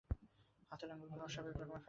[0.71, 1.79] হাতের আঙুলগুলো অস্বাভাবিক রকমের ফ্যাকাসে।